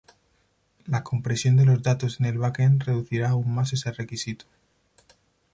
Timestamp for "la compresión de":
0.87-1.65